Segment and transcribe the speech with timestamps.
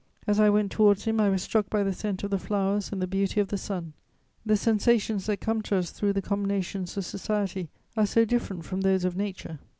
[0.25, 2.99] As I went towards him, I was struck by the scent of the flowers and
[2.99, 3.93] the beauty of the sun.
[4.43, 8.81] The sensations that come to us through the combinations of society are so different from
[8.81, 9.59] those of nature!